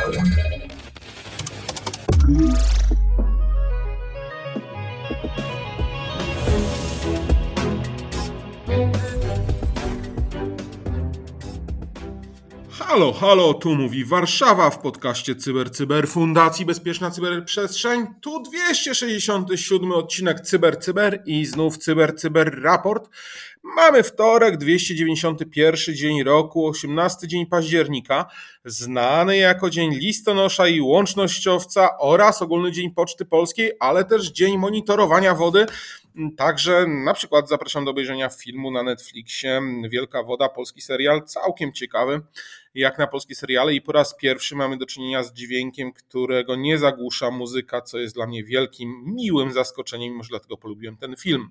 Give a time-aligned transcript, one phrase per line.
[0.00, 0.30] Thank
[2.28, 2.79] you.
[12.90, 18.06] Halo, halo, tu mówi Warszawa w podcaście Cyber Cyber Fundacji Bezpieczna Cyberprzestrzeń.
[18.20, 23.10] Tu 267 odcinek Cyber Cyber i znów Cyber Cyber Raport.
[23.62, 28.26] Mamy wtorek, 291 dzień roku, 18 dzień października,
[28.64, 35.34] znany jako dzień listonosza i łącznościowca oraz ogólny dzień Poczty Polskiej, ale też dzień monitorowania
[35.34, 35.66] wody.
[36.36, 39.60] Także na przykład zapraszam do obejrzenia filmu na Netflixie
[39.90, 42.20] Wielka Woda, polski serial, całkiem ciekawy
[42.74, 46.78] jak na polskie seriale i po raz pierwszy mamy do czynienia z dźwiękiem, którego nie
[46.78, 51.50] zagłusza muzyka, co jest dla mnie wielkim, miłym zaskoczeniem, może dlatego polubiłem ten film.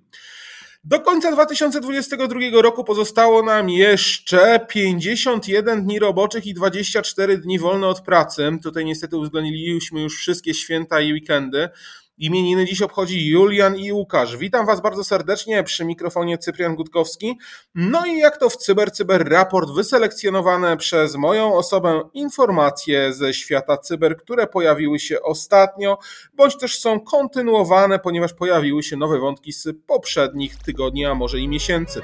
[0.84, 8.02] Do końca 2022 roku pozostało nam jeszcze 51 dni roboczych i 24 dni wolne od
[8.02, 8.52] pracy.
[8.64, 11.70] Tutaj niestety uwzględniliśmy już wszystkie święta i weekendy.
[12.20, 14.38] Imieniny dziś obchodzi Julian i Łukasz.
[14.38, 17.38] Witam Was bardzo serdecznie przy mikrofonie Cyprian Gutkowski.
[17.76, 23.78] No i jak to w Cyber Cyber Raport wyselekcjonowane przez moją osobę informacje ze świata
[23.78, 25.98] cyber, które pojawiły się ostatnio,
[26.34, 31.48] bądź też są kontynuowane, ponieważ pojawiły się nowe wątki z poprzednich tygodni, a może i
[31.48, 32.02] miesięcy.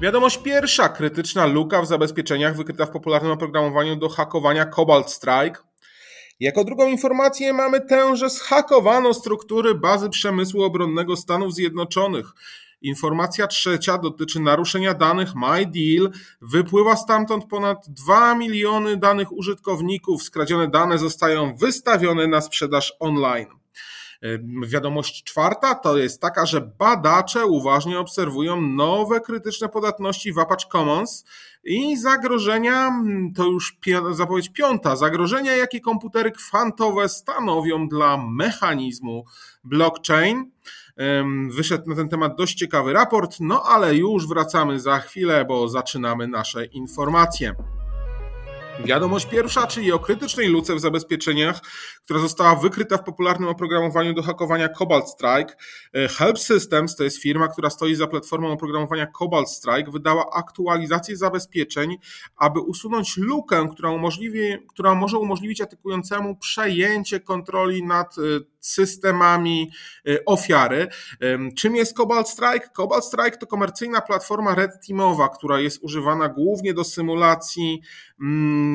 [0.00, 5.67] Wiadomość pierwsza, krytyczna luka w zabezpieczeniach wykryta w popularnym oprogramowaniu do hakowania Cobalt Strike.
[6.40, 12.32] Jako drugą informację mamy tę, że zhakowano struktury bazy przemysłu obronnego Stanów Zjednoczonych.
[12.82, 16.10] Informacja trzecia dotyczy naruszenia danych MyDeal.
[16.42, 20.22] Wypływa stamtąd ponad 2 miliony danych użytkowników.
[20.22, 23.46] Skradzione dane zostają wystawione na sprzedaż online.
[24.66, 31.24] Wiadomość czwarta to jest taka, że badacze uważnie obserwują nowe krytyczne podatności w Apache Commons
[31.64, 33.02] i zagrożenia,
[33.36, 33.78] to już
[34.12, 39.24] zapowiedź piąta, zagrożenia, jakie komputery kwantowe stanowią dla mechanizmu
[39.64, 40.50] blockchain.
[41.50, 46.28] Wyszedł na ten temat dość ciekawy raport, no ale już wracamy za chwilę, bo zaczynamy
[46.28, 47.54] nasze informacje.
[48.84, 51.60] Wiadomość pierwsza, czyli o krytycznej luce w zabezpieczeniach,
[52.04, 55.54] która została wykryta w popularnym oprogramowaniu do hakowania Cobalt Strike.
[55.94, 61.16] E, Help Systems to jest firma, która stoi za platformą oprogramowania Cobalt Strike, wydała aktualizację
[61.16, 61.96] zabezpieczeń,
[62.36, 68.22] aby usunąć lukę, która, umożliwi, która może umożliwić atakującemu przejęcie kontroli nad e,
[68.60, 69.70] systemami
[70.08, 70.88] e, ofiary.
[71.56, 72.68] Czym jest Cobalt Strike?
[72.76, 77.80] Cobalt Strike to komercyjna platforma red teamowa, która jest używana głównie do symulacji
[78.20, 78.67] mm,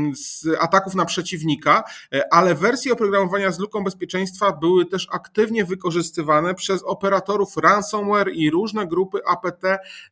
[0.60, 1.84] ataków na przeciwnika,
[2.14, 8.50] e, ale wersje oprogramowania z luką bezpieczeństwa były też aktywnie wykorzystywane przez operatorów ransomware i
[8.50, 9.64] różne grupy APT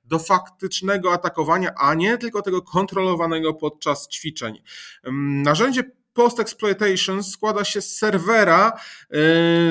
[0.05, 4.61] do faktycznego atakowania, a nie tylko tego kontrolowanego podczas ćwiczeń.
[5.43, 5.83] Narzędzie
[6.13, 8.79] Post-exploitation składa się z serwera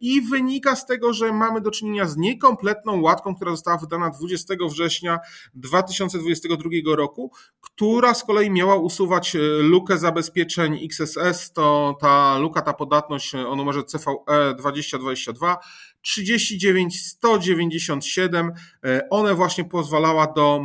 [0.00, 4.54] i wynika z tego, że mamy do czynienia z niekompletną łatką, która została wydana 20
[4.70, 5.18] września
[5.54, 13.13] 2022 roku, która z kolei miała usuwać lukę zabezpieczeń XSS, to ta luka, ta podatność
[13.48, 15.58] o numerze CVE 2022
[16.04, 18.52] 39 197.
[19.10, 20.60] One właśnie pozwalała do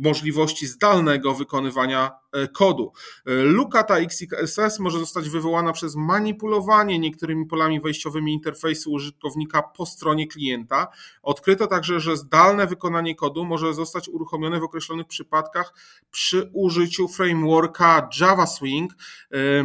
[0.00, 2.92] możliwości zdalnego wykonywania e, kodu.
[3.26, 9.86] E, luka ta XSS może zostać wywołana przez manipulowanie niektórymi polami wejściowymi interfejsu użytkownika po
[9.86, 10.88] stronie klienta.
[11.22, 15.74] Odkryto także, że zdalne wykonanie kodu może zostać uruchomione w określonych przypadkach
[16.10, 18.92] przy użyciu frameworka JavaSwing.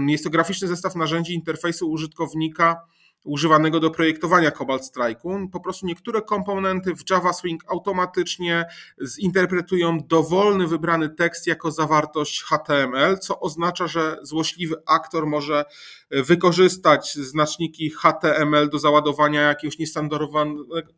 [0.07, 2.81] Jest to graficzny zestaw narzędzi interfejsu użytkownika
[3.23, 5.49] używanego do projektowania Cobalt Strike'u.
[5.51, 8.65] Po prostu niektóre komponenty w Java Swing automatycznie
[9.01, 15.65] zinterpretują dowolny wybrany tekst jako zawartość HTML, co oznacza, że złośliwy aktor może
[16.11, 19.77] wykorzystać znaczniki HTML do załadowania jakiegoś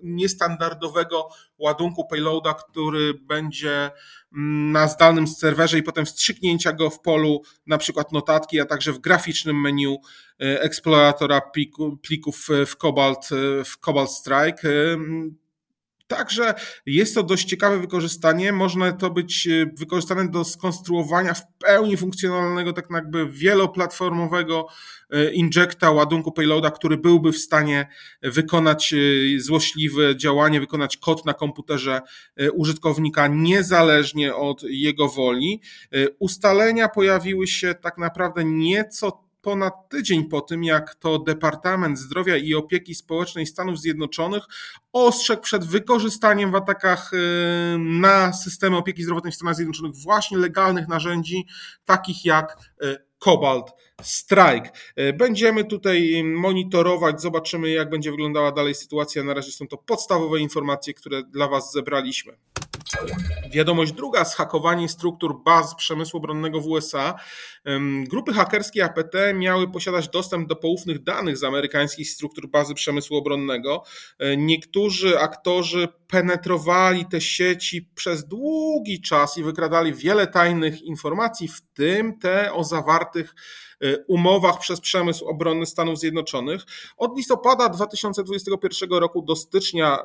[0.02, 3.92] niestandardowego ładunku payloada, który będzie
[4.71, 9.00] na zdalnym serwerze i potem wstrzyknięcia go w polu na przykład notatki, a także w
[9.00, 9.97] graficznym menu
[10.41, 11.41] e, eksploratora
[12.01, 13.30] plików w Cobalt,
[13.65, 14.97] w Cobalt Strike.
[16.08, 16.54] Także
[16.86, 18.54] jest to dość ciekawe wykorzystanie.
[18.54, 24.68] Można to być e, wykorzystane do skonstruowania w pełni funkcjonalnego, tak jakby wieloplatformowego
[25.10, 27.88] e, injecta, ładunku payloada, który byłby w stanie
[28.22, 28.98] wykonać e,
[29.40, 32.02] złośliwe działanie, wykonać kod na komputerze
[32.54, 35.62] użytkownika niezależnie od jego woli.
[36.20, 42.54] Ustalenia pojawiły się tak naprawdę nieco ponad tydzień po tym, jak to Departament Zdrowia i
[42.54, 44.44] Opieki Społecznej Stanów Zjednoczonych
[44.94, 47.18] ostrzegł przed wykorzystaniem w atakach y,
[47.80, 51.48] na systemy opieki zdrowotnej w Stanach Zjednoczonych właśnie legalnych narzędzi,
[51.86, 53.66] takich jak y, Cobalt
[54.01, 54.72] Strike.
[55.00, 59.24] Y, będziemy tutaj monitorować, zobaczymy, jak będzie wyglądała dalej sytuacja.
[59.24, 62.38] Na razie są to podstawowe informacje, które dla Was zebraliśmy.
[63.51, 67.16] Wiadomość druga, zhakowanie struktur baz przemysłu obronnego w USA.
[68.10, 73.84] Grupy hakerskie APT miały posiadać dostęp do poufnych danych z amerykańskich struktur bazy przemysłu obronnego.
[74.19, 81.62] E, niektórzy aktorzy penetrowali te sieci przez długi czas i wykradali wiele tajnych informacji, w
[81.74, 83.36] tym te o zawartych
[84.07, 86.62] umowach przez przemysł obronny Stanów Zjednoczonych.
[86.97, 89.97] Od listopada 2021 roku do stycznia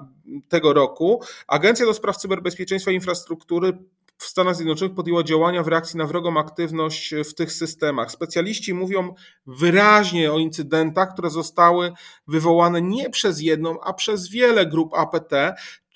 [0.48, 3.78] tego roku Agencja do Spraw Cyberbezpieczeństwa i Infrastruktury
[4.19, 8.10] w Stanach Zjednoczonych podjęła działania w reakcji na wrogą aktywność w tych systemach.
[8.10, 9.14] Specjaliści mówią
[9.46, 11.92] wyraźnie o incydentach, które zostały
[12.26, 15.32] wywołane nie przez jedną, a przez wiele grup APT,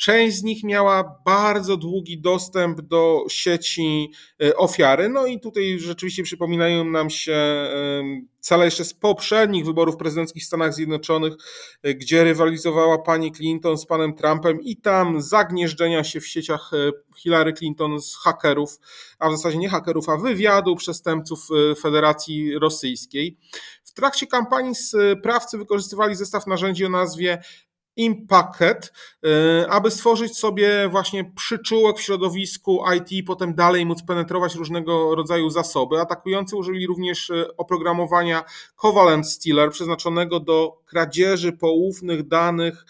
[0.02, 4.12] Część z nich miała bardzo długi dostęp do sieci
[4.42, 5.08] e, ofiary.
[5.08, 7.36] No i tutaj rzeczywiście przypominają nam się
[8.40, 11.34] cele jeszcze z poprzednich wyborów prezydenckich w Stanach Zjednoczonych,
[11.82, 16.92] e, gdzie rywalizowała pani Clinton z panem Trumpem i tam zagnieżdżenia się w sieciach e,
[17.16, 18.78] Hillary Clinton z hakerów,
[19.18, 21.48] a w zasadzie nie hakerów, a wywiadu przestępców
[21.80, 23.38] Federacji Rosyjskiej.
[23.84, 27.42] W trakcie kampanii sprawcy wykorzystywali zestaw narzędzi o nazwie
[27.96, 28.92] Impacket,
[29.26, 35.14] y, aby stworzyć sobie właśnie przyczółek w środowisku IT i potem dalej móc penetrować różnego
[35.14, 36.00] rodzaju zasoby.
[36.00, 38.44] Atakujący użyli również y, oprogramowania
[38.76, 42.86] Covalent Stealer przeznaczonego do kradzieży poufnych danych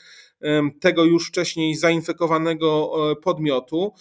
[0.80, 3.92] tego już wcześniej zainfekowanego podmiotu.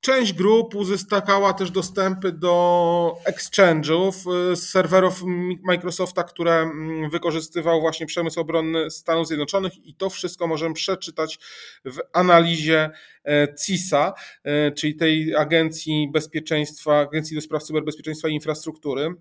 [0.00, 4.12] Część grup uzyskała też dostępy do exchange'ów,
[4.52, 5.22] y, serwerów
[5.62, 11.38] Microsofta, które mm, wykorzystywał właśnie przemysł obronny Stanów Zjednoczonych i to wszystko możemy przeczytać
[11.84, 12.90] w analizie
[13.24, 14.14] e, CISA,
[14.44, 19.14] e, czyli tej Agencji Bezpieczeństwa, Agencji do Spraw Cyberbezpieczeństwa i Infrastruktury.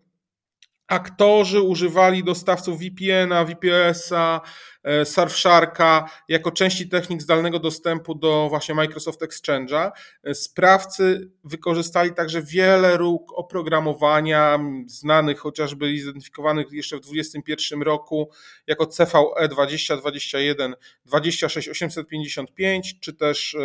[0.87, 4.41] Aktorzy używali dostawców VPN-a, VPS-a,
[4.87, 9.91] E, Surfsharka jako części technik zdalnego dostępu do właśnie Microsoft Exchange'a.
[10.23, 18.29] E, sprawcy wykorzystali także wiele róg oprogramowania znanych, chociażby zidentyfikowanych jeszcze w 2021 roku
[18.67, 20.75] jako CVE 2021
[21.05, 23.57] 26855 czy też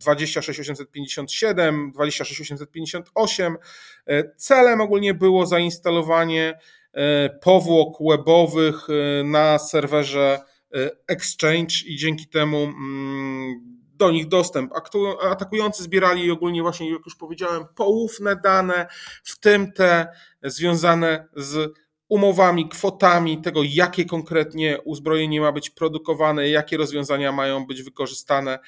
[0.00, 3.56] 26857, 26858.
[4.36, 6.58] Celem ogólnie było zainstalowanie
[6.92, 8.86] e, powłok webowych
[9.24, 10.40] na serwerze
[10.74, 13.60] E, exchange i dzięki temu mm,
[13.94, 14.72] do nich dostęp.
[15.22, 18.86] Atakujący zbierali ogólnie właśnie, jak już powiedziałem, poufne dane,
[19.24, 20.08] w tym te
[20.42, 21.72] związane z
[22.10, 28.58] umowami, kwotami tego, jakie konkretnie uzbrojenie ma być produkowane, jakie rozwiązania mają być wykorzystane.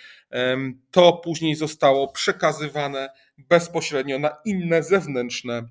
[0.90, 3.08] To później zostało przekazywane
[3.38, 5.62] bezpośrednio na inne zewnętrzne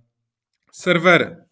[0.71, 1.51] serwery.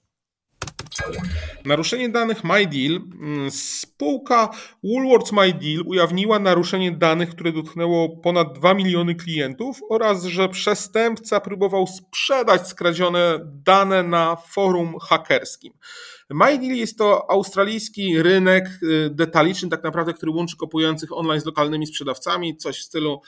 [1.65, 2.95] Naruszenie danych MyDeal.
[2.95, 4.49] Mm, spółka
[4.83, 11.87] Woolworths MyDeal ujawniła naruszenie danych, które dotknęło ponad 2 miliony klientów oraz, że przestępca próbował
[11.87, 15.73] sprzedać skradzione dane na forum hakerskim.
[16.29, 21.87] MyDeal jest to australijski rynek y, detaliczny, tak naprawdę, który łączy kupujących online z lokalnymi
[21.87, 23.21] sprzedawcami, coś w stylu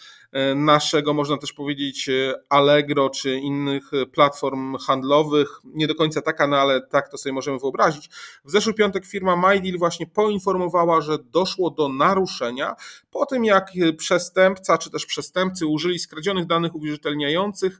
[0.51, 5.59] y, naszego, można też powiedzieć, y, Allegro czy innych platform handlowych.
[5.63, 8.09] Nie do końca taka, no ale tak to sobie możemy wyobrazić.
[8.45, 12.75] W zeszły piątek firma MyDeal właśnie poinformowała, że doszło do naruszenia
[13.11, 17.79] po tym, jak przestępca czy też przestępcy użyli skradzionych danych uwierzytelniających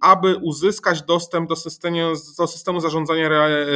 [0.00, 1.98] aby uzyskać dostęp do systemu,
[2.38, 3.28] do systemu zarządzania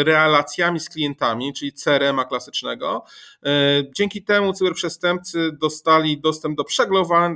[0.04, 3.04] relacjami z klientami, czyli CRM-a klasycznego.
[3.44, 3.50] E,
[3.94, 6.64] dzięki temu cyberprzestępcy dostali dostęp do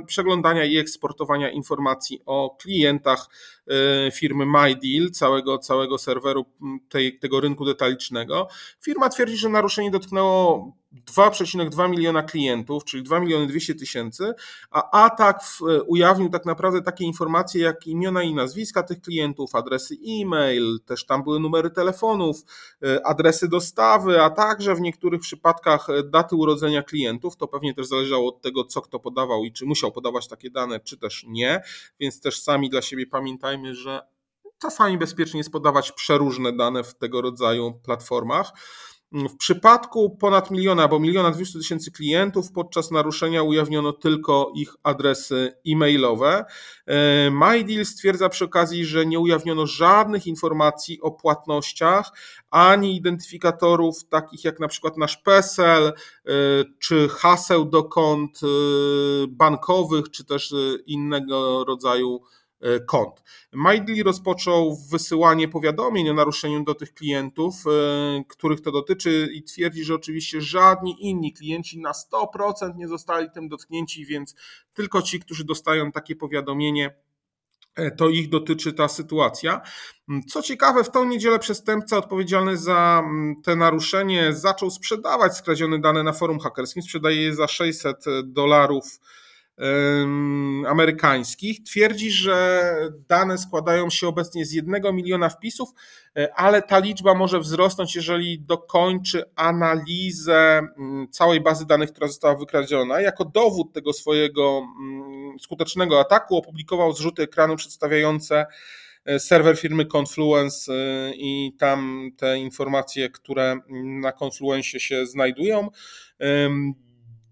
[0.07, 3.29] przeglądania i eksportowania informacji o klientach
[4.13, 6.45] firmy MyDeal, całego, całego serweru
[6.89, 8.47] tej, tego rynku detalicznego.
[8.81, 14.33] Firma twierdzi, że naruszenie dotknęło 2,2 miliona klientów, czyli 2 miliony 200 tysięcy,
[14.71, 15.41] a atak
[15.87, 21.23] ujawnił tak naprawdę takie informacje jak imiona i nazwiska tych klientów, adresy e-mail, też tam
[21.23, 22.41] były numery telefonów,
[22.83, 27.37] e, adresy dostawy, a także w niektórych przypadkach e, daty urodzenia klientów.
[27.37, 30.79] To pewnie też zależało od tego, co kto podawał i czy musiał podawać takie dane,
[30.79, 31.61] czy też nie,
[31.99, 34.01] więc też sami dla siebie pamiętajmy, że
[34.61, 38.51] czasami bezpiecznie jest podawać przeróżne dane w tego rodzaju platformach.
[39.13, 45.53] W przypadku ponad miliona, bo miliona 200 tysięcy klientów podczas naruszenia ujawniono tylko ich adresy
[45.67, 46.45] e-mailowe.
[46.85, 52.11] E, MyDeal stwierdza przy okazji, że nie ujawniono żadnych informacji o płatnościach,
[52.49, 55.93] ani identyfikatorów takich jak na przykład nasz PESEL, e,
[56.79, 58.47] czy haseł do kont e,
[59.27, 60.53] bankowych, czy też
[60.85, 62.21] innego rodzaju
[62.85, 63.23] kont.
[63.51, 69.83] Maidli rozpoczął wysyłanie powiadomień o naruszeniu do tych klientów, e, których to dotyczy i twierdzi,
[69.83, 74.35] że oczywiście żadni inni klienci na 100% nie zostali tym dotknięci, więc
[74.73, 76.95] tylko ci, którzy dostają takie powiadomienie,
[77.75, 79.61] e, to ich dotyczy ta sytuacja.
[80.27, 83.03] Co ciekawe, w tą niedzielę przestępca odpowiedzialny za
[83.43, 86.83] te naruszenie zaczął sprzedawać skradzione dane na forum hakerskim.
[86.83, 88.99] Sprzedaje je za 600 dolarów
[90.67, 91.63] amerykańskich.
[91.63, 92.71] Twierdzi, że
[93.07, 95.69] dane składają się obecnie z jednego miliona wpisów,
[96.17, 102.35] e, ale ta liczba może wzrosnąć, jeżeli dokończy analizę mm, całej bazy danych, która została
[102.35, 103.01] wykradziona.
[103.01, 108.45] Jako dowód tego swojego mm, skutecznego ataku opublikował zrzuty ekranu przedstawiające
[109.05, 113.59] e, serwer firmy Confluence e, i tam te informacje, które
[114.01, 115.69] na Confluence się znajdują.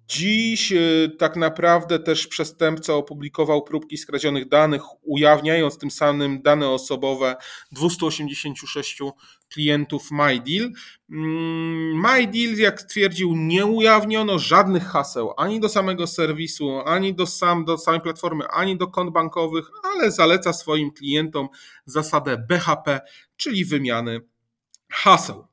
[0.08, 7.36] Dziś y, tak naprawdę też przestępca opublikował próbki skradzionych danych, ujawniając tym samym dane osobowe
[7.72, 9.00] 286
[9.54, 10.72] klientów MyDeal.
[11.12, 17.66] Mm, MyDeal, jak stwierdził, nie ujawniono żadnych haseł ani do samego serwisu, ani do, sam,
[17.66, 21.50] do samej platformy, ani do kont bankowych, ale zaleca swoim klientom
[21.86, 23.02] zasadę BHP,
[23.38, 24.22] czyli wymiany
[24.92, 25.51] haseł.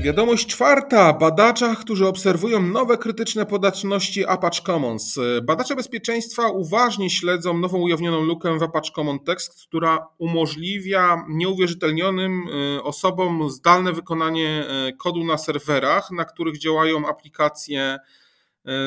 [0.00, 1.12] Wiadomość czwarta.
[1.12, 5.18] Badaczach, którzy obserwują nowe krytyczne podatności Apache Commons.
[5.42, 12.82] Badacze bezpieczeństwa uważnie śledzą nową ujawnioną lukę w Apache Common Text, która umożliwia nieuwierzytelnionym y,
[12.82, 18.00] osobom zdalne wykonanie y, kodu na serwerach, na których działają aplikacje E,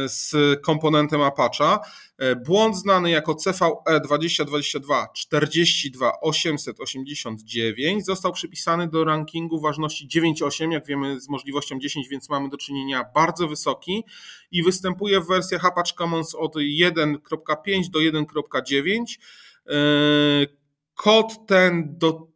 [0.07, 1.77] z komponentem Apache.
[2.17, 11.19] E, błąd znany jako CVE 2022 42889 został przypisany do rankingu ważności 9.8, jak wiemy
[11.19, 14.03] z możliwością 10, więc mamy do czynienia bardzo wysoki
[14.51, 19.03] i występuje w wersjach Apache Commons od 1.5 do 1.9.
[19.67, 19.71] E,
[20.95, 22.27] kod ten do,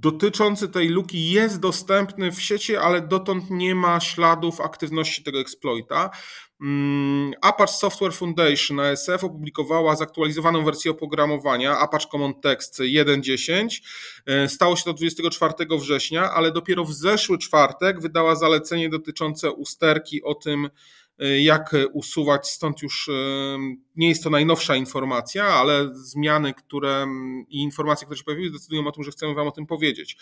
[0.00, 6.10] dotyczący tej luki jest dostępny w sieci, ale dotąd nie ma śladów aktywności tego exploita.
[6.62, 13.82] Mm, Apache Software Foundation ASF opublikowała zaktualizowaną wersję oprogramowania Apache Common Text 1.10.
[14.26, 20.22] E, stało się to 24 września, ale dopiero w zeszły czwartek wydała zalecenie dotyczące usterki
[20.22, 20.70] o tym,
[21.20, 23.12] jak usuwać, stąd już e,
[23.96, 27.06] nie jest to najnowsza informacja, ale zmiany, które
[27.48, 30.16] i informacje, które się pojawiły, decydują o tym, że chcemy Wam o tym powiedzieć.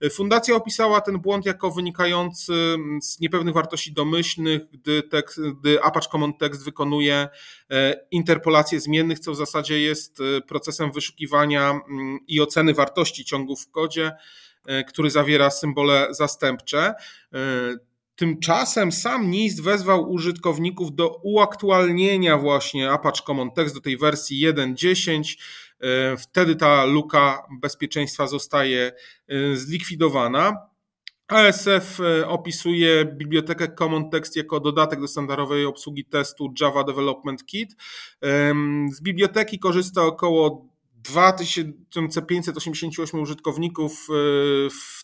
[0.00, 6.08] E, fundacja opisała ten błąd jako wynikający z niepewnych wartości domyślnych, gdy, tekst, gdy Apache
[6.12, 7.28] Common Text wykonuje
[8.10, 11.80] interpolację zmiennych, co w zasadzie jest procesem wyszukiwania
[12.28, 14.12] i oceny wartości ciągów w kodzie,
[14.88, 16.94] który zawiera symbole zastępcze.
[18.20, 25.36] Tymczasem sam NIST wezwał użytkowników do uaktualnienia właśnie Apache Common Text do tej wersji 1.10.
[25.80, 28.92] E, wtedy ta luka bezpieczeństwa zostaje
[29.28, 30.56] e, zlikwidowana.
[31.28, 37.76] ASF e, opisuje bibliotekę Common Text jako dodatek do standardowej obsługi testu Java Development Kit.
[38.92, 44.06] Z biblioteki korzysta około 2588 użytkowników
[44.70, 44.99] w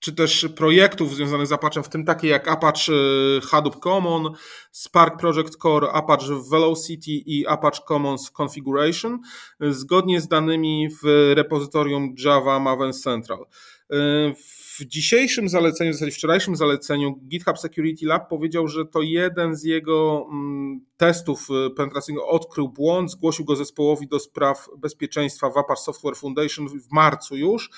[0.00, 4.32] czy też projektów związanych z Apache, w tym takie jak Apache e, Hadoop Common,
[4.72, 9.18] Spark Project Core, Apache Velocity i Apache Commons Configuration,
[9.60, 13.46] zgodnie z danymi w repozytorium Java Maven Central.
[14.78, 19.64] W dzisiejszym zaleceniu, w zasadzie wczorajszym zaleceniu GitHub Security Lab powiedział, że to jeden z
[19.64, 25.82] jego mm, testów y, penetracyjnych odkrył błąd, zgłosił go zespołowi do spraw bezpieczeństwa w Apache
[25.82, 27.70] Software Foundation w marcu już,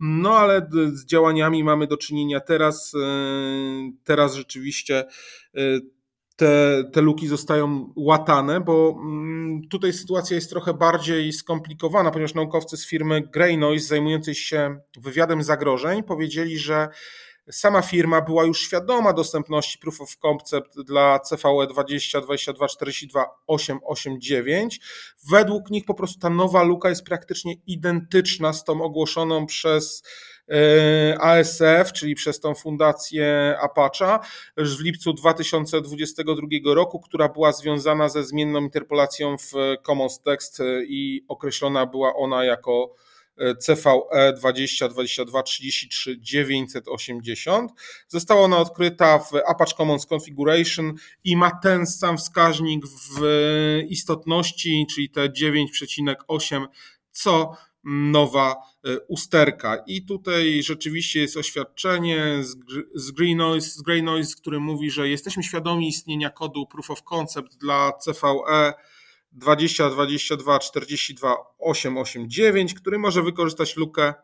[0.00, 2.98] no ale z działaniami mamy do czynienia teraz, y,
[4.04, 5.04] teraz rzeczywiście
[5.58, 5.95] y,
[6.36, 12.76] te, te luki zostają łatane, bo mm, tutaj sytuacja jest trochę bardziej skomplikowana, ponieważ naukowcy
[12.76, 16.88] z firmy Grey Noise zajmującej się wywiadem zagrożeń powiedzieli, że
[17.50, 24.80] sama firma była już świadoma dostępności Proof of Concept dla CVE 2022 42 889.
[25.30, 30.02] Według nich po prostu ta nowa luka jest praktycznie identyczna z tą ogłoszoną przez
[31.20, 34.18] ASF, czyli przez tą fundację Apache
[34.56, 39.52] w lipcu 2022 roku, która była związana ze zmienną interpolacją w
[39.86, 42.94] Commons Text i określona była ona jako
[43.60, 47.72] CVE 2022 33 980.
[48.08, 53.20] Została ona odkryta w Apache Commons Configuration i ma ten sam wskaźnik w
[53.88, 56.66] istotności, czyli te 9,8
[57.12, 59.76] co nowa e, usterka.
[59.86, 62.42] I tutaj rzeczywiście jest oświadczenie
[62.94, 67.02] z Grey Noise, z Grey Noise, który mówi, że jesteśmy świadomi istnienia kodu Proof of
[67.02, 68.74] Concept dla CVE
[69.32, 74.14] 2022 42 889, który może wykorzystać lukę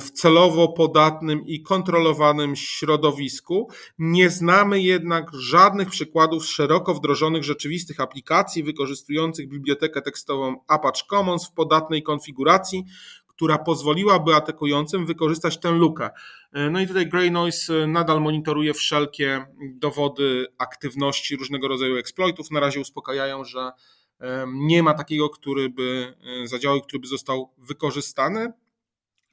[0.00, 3.68] w celowo podatnym i kontrolowanym środowisku.
[3.98, 11.52] Nie znamy jednak żadnych przykładów szeroko wdrożonych rzeczywistych aplikacji wykorzystujących bibliotekę tekstową Apache Commons w
[11.52, 12.84] podatnej konfiguracji,
[13.26, 16.10] która pozwoliłaby atakującym wykorzystać tę lukę.
[16.70, 22.50] No i tutaj Grey Noise nadal monitoruje wszelkie dowody aktywności różnego rodzaju exploitów.
[22.50, 23.70] Na razie uspokajają, że
[24.46, 28.52] nie ma takiego, który by zadziałał, który by został wykorzystany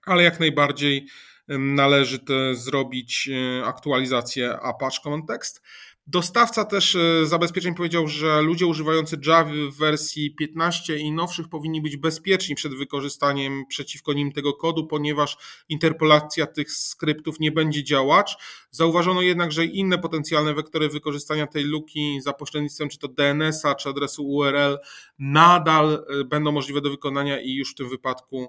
[0.09, 1.07] ale jak najbardziej
[1.47, 2.19] należy
[2.53, 5.61] zrobić e, aktualizację Apache Context.
[6.09, 11.81] Dostawca też e, zabezpieczeń powiedział, że ludzie używający Java w wersji 15 i nowszych powinni
[11.81, 15.37] być bezpieczni przed wykorzystaniem przeciwko nim tego kodu, ponieważ
[15.69, 18.35] interpolacja tych skryptów nie będzie działać.
[18.71, 23.89] Zauważono jednak, że inne potencjalne wektory wykorzystania tej luki za pośrednictwem czy to DNS-a, czy
[23.89, 24.77] adresu URL
[25.19, 28.47] nadal e, będą możliwe do wykonania i już w tym wypadku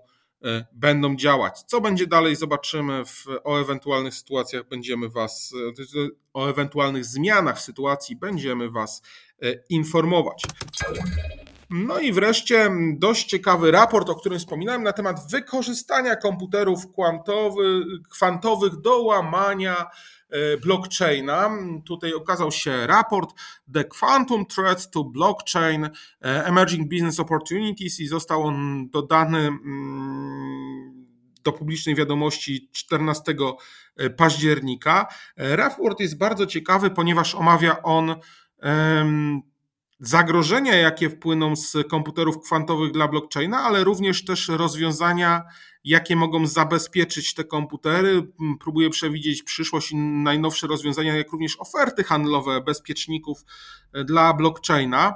[0.73, 1.63] będą działać.
[1.63, 3.05] Co będzie dalej, zobaczymy.
[3.05, 5.53] W, o ewentualnych sytuacjach będziemy Was,
[5.99, 9.03] e, o ewentualnych zmianach w sytuacji będziemy Was
[9.43, 10.43] e, informować.
[11.71, 16.87] No i wreszcie dość ciekawy raport, o którym wspominałem, na temat wykorzystania komputerów
[18.11, 19.87] kwantowych, do łamania
[20.63, 21.51] blockchaina.
[21.87, 23.31] Tutaj okazał się raport
[23.75, 31.07] The Quantum Threat to Blockchain Emerging Business Opportunities i został on dodany mm,
[31.45, 33.35] do publicznej wiadomości 14
[34.17, 35.07] października.
[35.37, 38.15] Raport jest bardzo ciekawy, ponieważ omawia on
[40.01, 45.43] zagrożenia, jakie wpłyną z komputerów kwantowych dla blockchaina, ale również też rozwiązania,
[45.85, 48.33] jakie mogą zabezpieczyć te komputery.
[48.61, 53.45] Próbuję przewidzieć przyszłość i najnowsze rozwiązania, jak również oferty handlowe bezpieczników
[53.93, 55.15] e, dla blockchaina.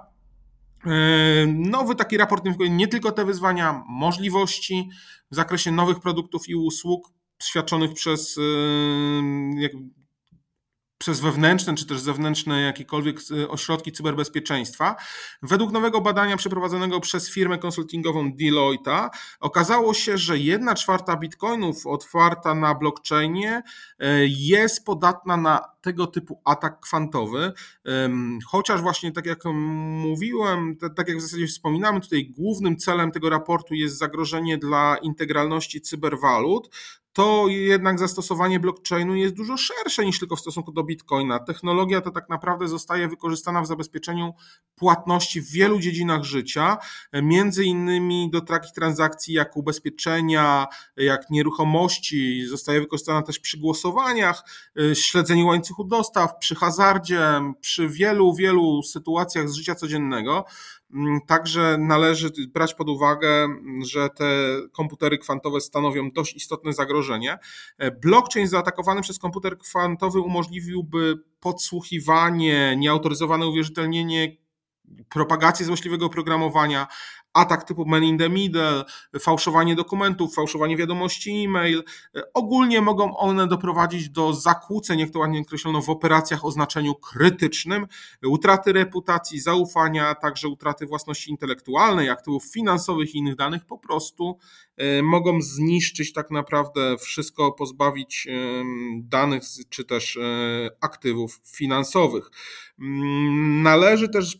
[0.87, 4.91] E, nowy taki raport nie tylko te wyzwania, możliwości
[5.31, 7.11] w zakresie nowych produktów i usług
[7.43, 8.43] świadczonych przez e,
[11.03, 14.97] przez wewnętrzne czy też zewnętrzne jakiekolwiek e, ośrodki cyberbezpieczeństwa.
[15.43, 19.09] Według nowego badania przeprowadzonego przez firmę konsultingową Deloitte
[19.41, 23.63] okazało się, że jedna czwarta bitcoinów otwarta na blockchainie
[23.99, 27.53] e, jest podatna na tego typu atak kwantowy,
[28.47, 33.75] chociaż właśnie tak jak mówiłem, tak jak w zasadzie wspominamy, tutaj głównym celem tego raportu
[33.75, 36.71] jest zagrożenie dla integralności cyberwalut,
[37.13, 41.39] to jednak zastosowanie blockchainu jest dużo szersze niż tylko w stosunku do bitcoina.
[41.39, 44.35] Technologia ta tak naprawdę zostaje wykorzystana w zabezpieczeniu
[44.75, 46.79] płatności w wielu dziedzinach życia,
[47.23, 54.45] między innymi do takich transakcji jak ubezpieczenia, jak nieruchomości, zostaje wykorzystana też przy głosowaniach,
[54.81, 57.21] y, śledzeniu łańcuchu dostaw, przy hazardzie,
[57.61, 60.45] przy wielu, wielu sytuacjach z życia codziennego.
[60.93, 63.49] Mm, także należy brać pod uwagę,
[63.85, 64.27] że te
[64.73, 67.39] komputery kwantowe stanowią dość istotne zagrożenie.
[67.79, 74.37] E, blockchain zaatakowany przez komputer kwantowy umożliwiłby podsłuchiwanie, nieautoryzowane uwierzytelnienie
[75.09, 76.87] propagację złośliwego oprogramowania,
[77.35, 78.85] atak typu man in the middle,
[79.21, 81.85] fałszowanie dokumentów, fałszowanie wiadomości e-mail.
[82.35, 87.87] Ogólnie mogą one doprowadzić do zakłóceń, jak to ładnie określono, w operacjach o znaczeniu krytycznym,
[88.25, 94.39] utraty reputacji, zaufania, także utraty własności intelektualnej, aktywów finansowych i innych danych po prostu
[94.77, 98.29] e, mogą zniszczyć tak naprawdę wszystko, pozbawić
[98.97, 100.21] danych czy też e,
[100.81, 102.31] aktywów finansowych.
[102.81, 104.39] Mm, należy też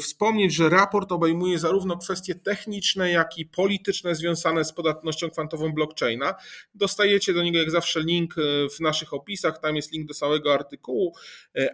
[0.00, 6.34] wspomnieć, że raport obejmuje zarówno kwestie techniczne, jak i polityczne związane z podatnością kwantową blockchaina.
[6.74, 8.34] Dostajecie do niego jak zawsze link
[8.76, 11.14] w naszych opisach, tam jest link do całego artykułu,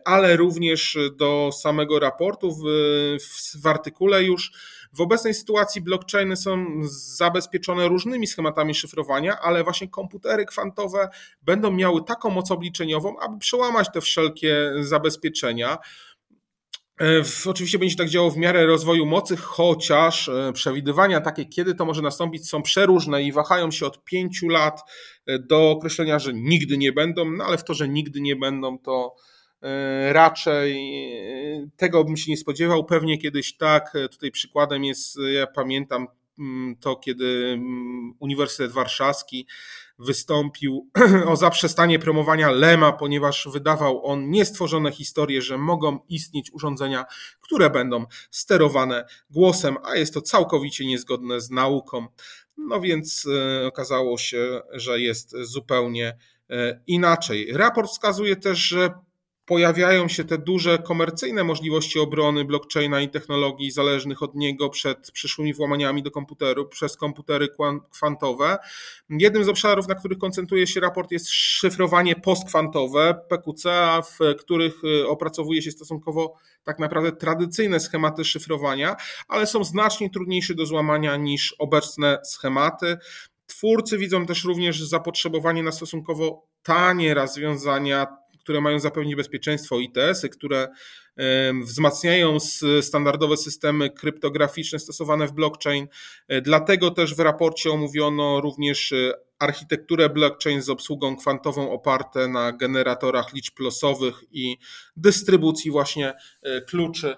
[0.05, 2.63] ale również do samego raportu w,
[3.21, 4.53] w, w artykule już
[4.93, 6.67] w obecnej sytuacji blockchainy są
[7.17, 11.09] zabezpieczone różnymi schematami szyfrowania, ale właśnie komputery kwantowe
[11.43, 15.79] będą miały taką moc obliczeniową, aby przełamać te wszelkie zabezpieczenia.
[17.01, 21.85] E, oczywiście będzie tak działo w miarę rozwoju mocy, chociaż e, przewidywania takie, kiedy to
[21.85, 24.81] może nastąpić, są przeróżne i wahają się od pięciu lat
[25.27, 28.79] e, do określenia, że nigdy nie będą, no ale w to, że nigdy nie będą,
[28.79, 29.15] to
[30.13, 30.93] raczej
[31.77, 32.85] tego bym się nie spodziewał.
[32.85, 33.93] Pewnie kiedyś tak.
[34.11, 36.07] Tutaj przykładem jest, ja pamiętam
[36.39, 39.47] mm, to, kiedy mm, Uniwersytet Warszawski
[39.99, 40.91] wystąpił
[41.31, 47.05] o zaprzestanie promowania Lema, ponieważ wydawał on niestworzone historie, że mogą istnieć urządzenia,
[47.41, 52.07] które będą sterowane głosem, a jest to całkowicie niezgodne z nauką.
[52.57, 53.29] No więc
[53.67, 56.17] okazało się, że jest zupełnie
[56.87, 57.53] inaczej.
[57.53, 58.91] Raport wskazuje też, że
[59.45, 65.55] pojawiają się te duże komercyjne możliwości obrony blockchaina i technologii zależnych od niego przed przyszłymi
[65.55, 67.49] włamaniami do komputeru przez komputery
[67.91, 68.59] kwantowe.
[69.11, 73.69] Jednym z obszarów, na których koncentruje się raport, jest szyfrowanie postkwantowe, PQC,
[74.03, 78.97] w których y, opracowuje się stosunkowo tak naprawdę tradycyjne schematy szyfrowania,
[79.29, 82.97] ale są znacznie trudniejsze do złamania niż obecne schematy.
[83.47, 90.69] Twórcy widzą też również zapotrzebowanie na stosunkowo tanie rozwiązania które mają zapewnić bezpieczeństwo ITS-y, które
[91.65, 92.39] wzmacniają
[92.81, 95.89] standardowe systemy kryptograficzne stosowane w blockchain.
[96.29, 102.53] E, dlatego też w raporcie omówiono również e, architekturę blockchain z obsługą kwantową oparte na
[102.53, 104.57] generatorach liczb losowych i
[104.97, 107.17] dystrybucji właśnie e, kluczy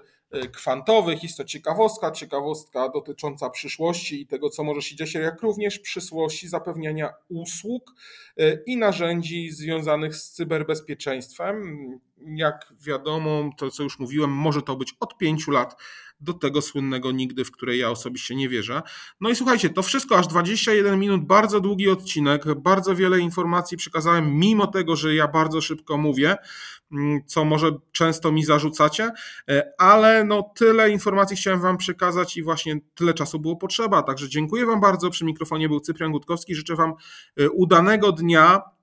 [0.52, 1.22] kwantowych.
[1.22, 6.48] Jest to ciekawostka, ciekawostka dotycząca przyszłości i tego, co może się dziać, jak również przyszłości
[6.48, 7.92] zapewniania usług
[8.40, 11.76] y, i narzędzi związanych z cyberbezpieczeństwem.
[12.36, 15.76] Jak wiadomo, to co już mówiłem, może to być od pięciu lat
[16.20, 18.82] do tego słynnego nigdy, w której ja osobiście nie wierzę.
[19.20, 24.34] No i słuchajcie, to wszystko aż 21 minut, bardzo długi odcinek, bardzo wiele informacji przekazałem,
[24.34, 26.36] mimo tego, że ja bardzo szybko mówię,
[26.92, 29.10] mm, co może często mi zarzucacie,
[29.50, 34.02] e, ale no tyle informacji chciałem Wam przekazać i właśnie tyle czasu było potrzeba.
[34.02, 35.10] Także dziękuję Wam bardzo.
[35.10, 36.54] Przy mikrofonie był Cyprian Gutkowski.
[36.54, 36.92] Życzę Wam
[37.36, 38.73] e, udanego dnia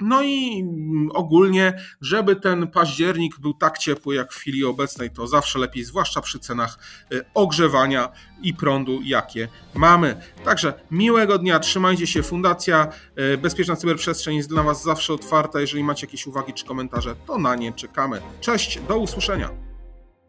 [0.00, 0.64] no i
[1.14, 6.20] ogólnie, żeby ten październik był tak ciepły jak w chwili obecnej, to zawsze lepiej, zwłaszcza
[6.20, 6.78] przy cenach
[7.12, 8.08] y, ogrzewania
[8.42, 10.20] i prądu, jakie mamy.
[10.44, 12.22] Także miłego dnia, trzymajcie się.
[12.22, 12.88] Fundacja
[13.34, 15.60] y, Bezpieczna Cyberprzestrzeń jest dla Was zawsze otwarta.
[15.60, 18.20] Jeżeli macie jakieś uwagi czy komentarze, to na nie czekamy.
[18.40, 19.69] Cześć, do usłyszenia.